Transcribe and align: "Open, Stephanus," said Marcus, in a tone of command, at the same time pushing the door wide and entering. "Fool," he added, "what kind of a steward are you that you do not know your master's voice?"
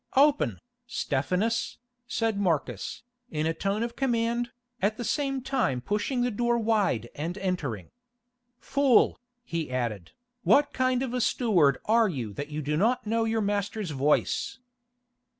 "Open, 0.15 0.57
Stephanus," 0.87 1.77
said 2.07 2.39
Marcus, 2.39 3.03
in 3.29 3.45
a 3.45 3.53
tone 3.53 3.83
of 3.83 3.95
command, 3.95 4.49
at 4.81 4.97
the 4.97 5.03
same 5.03 5.43
time 5.43 5.79
pushing 5.79 6.21
the 6.21 6.31
door 6.31 6.57
wide 6.57 7.07
and 7.13 7.37
entering. 7.37 7.91
"Fool," 8.59 9.19
he 9.43 9.69
added, 9.69 10.13
"what 10.41 10.73
kind 10.73 11.03
of 11.03 11.13
a 11.13 11.21
steward 11.21 11.77
are 11.85 12.09
you 12.09 12.33
that 12.33 12.49
you 12.49 12.63
do 12.63 12.75
not 12.77 13.05
know 13.05 13.25
your 13.25 13.41
master's 13.41 13.91
voice?" 13.91 14.57